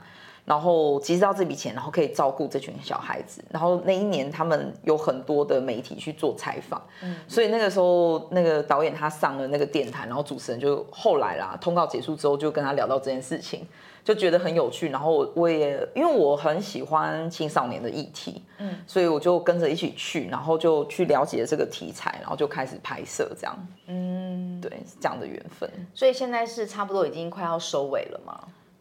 [0.51, 3.41] 然后集资到这笔钱，然后可以照顾这群小孩子。
[3.51, 13.65] 然后那一年他们有很多的媒体去做采访，嗯，所以那个时候那个导演他上了那个电台，然后主持人就后来啦，通告结束之后就跟他聊到这件事情，
[14.03, 14.89] 就觉得很有趣。
[14.89, 25.71] 然后我也因为我很喜欢青少年的议题，嗯，所以我就跟着一起去，然后就去了解这个题材，然后就开始拍摄这样，嗯，对，这样的缘分。
[25.95, 28.37] 所以现在是差不多已经快要收尾了吗？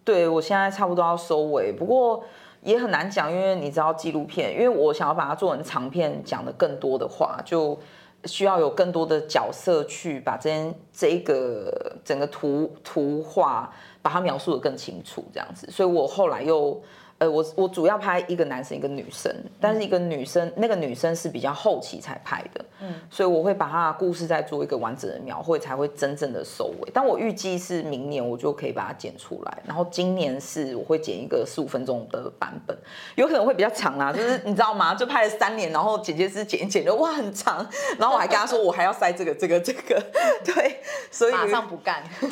[0.10, 2.24] 对，我现在差不多要收尾，不过
[2.64, 7.78] 也很难讲，因为你知道纪录片，因为我想要把它做成长片，讲的更多的话，就
[8.26, 16.82] 需要有更多的角色去把这这个整个图图画把它描述的更清楚，这样子，所以我后来又。
[17.20, 26.90] 呃，我我主要拍一个男生一个女生，但是一个女生那个女生是比较后期才拍的，嗯，所以我会把她的故事再做一个完整的描绘，才会真正的收尾。
[26.94, 32.78] 但我预计是明年我就可以把它剪出来，然后今年是我会剪一个十五分钟的版本，
[33.16, 34.96] 有可能会比较长啦，就是你知道吗？
[34.96, 37.68] 就拍了三年，然后剪接师剪一剪就哇很长，
[37.98, 40.02] 然后我还跟他说我还要塞这个这个这个，
[40.46, 40.80] 对，
[41.12, 42.30] 所以马上不干，对。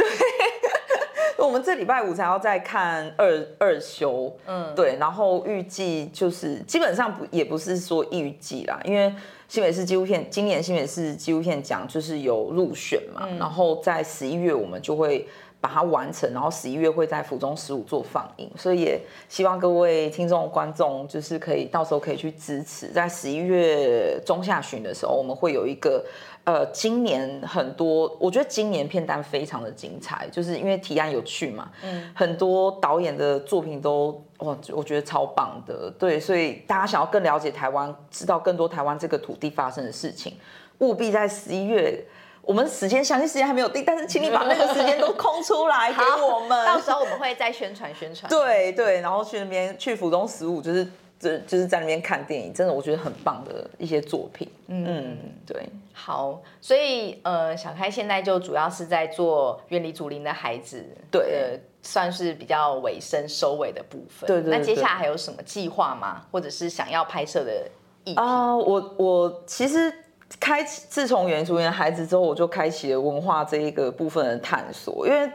[1.38, 9.14] 我们这礼拜五才要再看二二修，嗯，对，然后预计就是基本上不也不是说预计啦，因为
[9.48, 15.28] 新北市纪录片今年新北市纪录片奖就是有入选嘛，然后在十一月我们就会
[15.60, 26.06] 把它完成，然后十一月会在府中十五做放映，所以也希望各位听众观众就是可以到时候可以去支持，在十一月中下旬的时候，我们会有一个。
[26.44, 40.38] 呃，今年很多，我觉得今年片单非常的精彩，就是因为提案有趣嘛，嗯，很多导演的作品都哇，我觉得超棒的，对，所以大家想要更了解台湾，知道更多台湾这个土地发生的事情，
[40.78, 42.02] 务必在十一月，
[42.48, 50.88] 我们时间详细时间还没有定，但是请你把那个时间都空出来给我们，到时候我们会再宣传宣传，对对，然后去那边去府中十五，就是。
[51.20, 54.48] 这就是在那边看电影，真的我觉得很棒的一些作品。
[54.68, 55.18] 嗯，
[55.48, 55.68] 对。
[55.92, 64.28] 好，所以呃，小开现在就主要是在做远离祖林的孩子，对，算是比较尾声收尾的部分。
[64.28, 64.56] 对对。
[64.56, 66.24] 那接下来还有什么计划吗？
[66.32, 67.68] 或者是想要拍摄的？
[68.16, 69.92] 啊，我我其实
[70.40, 75.32] 开启自从远离祖林的孩子之后，我就开启了文化这一个部分的探索，因为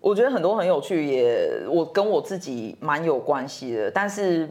[0.00, 4.48] 我觉得很多很有趣，也我跟我自己蛮有关系的，但是。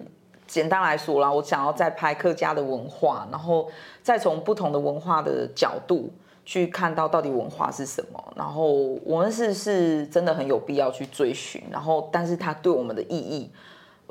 [0.48, 3.70] 简单来说啦，我想要再拍客家的文化，然后
[4.04, 6.12] 再从不同的文化的角度
[6.44, 8.70] 去看到到底文化是什么，然后
[9.06, 13.50] 我们是是真的很有必要去追寻，然后但是它对我们的意义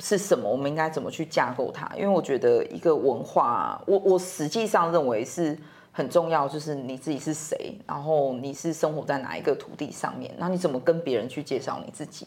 [0.01, 0.49] 是什么？
[0.49, 1.91] 我们应该怎么去架构它？
[1.95, 5.57] 因为我觉得一个文化，我我实际上认为是
[5.93, 12.27] 很重要，就是你自己是谁，然后你是生活在哪一个土地上面，那你怎么跟别人去介绍你自己？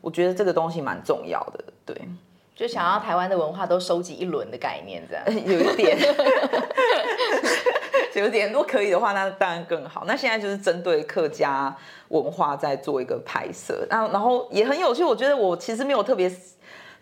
[0.00, 1.96] 我觉得这个东西蛮重要的，对。
[2.54, 5.98] 就想要台湾的文化都收集一轮的概念，这样 有一点，
[8.14, 8.52] 有一点。
[8.52, 10.04] 如果可以的话，那当然更好。
[10.06, 11.76] 那现在就是针对客家
[12.10, 15.02] 文化在做一个拍摄，然后然后也很有趣。
[15.02, 16.30] 我觉得我其实没有特别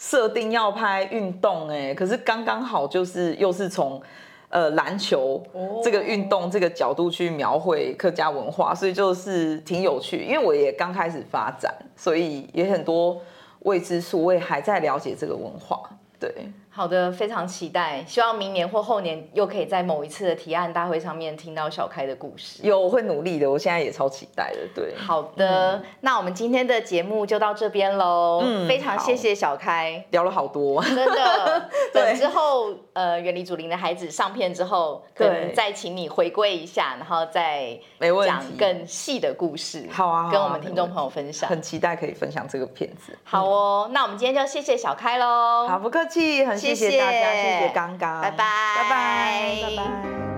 [0.02, 4.02] 设定要拍运动，哎，可是刚刚好就是又是从
[4.48, 5.40] 呃篮球
[5.84, 10.24] 这个运动这个角度去描绘客家文化，所以就是挺有趣。
[10.24, 13.16] 因为我也刚开始发展，所以也很多。
[13.64, 15.80] 未知数，我也还在了解这个文化，
[16.18, 16.28] 对。
[16.74, 22.62] 好的，非常期待，希望明年或后年又可以在某一次的提案大会上面听到小开的故事。
[22.62, 24.60] 有，我会努力的，我现在也超期待的。
[24.74, 28.40] 对，好的，那我们今天的节目就到这边喽。
[28.42, 31.68] 嗯，非常谢谢小开，聊了好多，真的。
[31.92, 37.78] 等之后呃，远离祖林的孩子上片之后，可能再请你回归一下，然后再
[38.24, 39.86] 讲更细的故事。
[39.90, 41.50] 好啊，跟我们听众朋友分享。
[41.50, 43.14] 很期待可以分享这个片子。
[43.24, 45.68] 好哦，那我们今天就谢谢小开喽。
[45.68, 46.61] 好，不客气，很。
[46.62, 48.44] 谢谢大家，谢谢刚刚，拜拜，
[48.76, 50.31] 拜拜，拜拜。